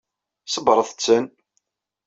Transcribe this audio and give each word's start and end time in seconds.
Ṣebbret-ten. 0.53 1.25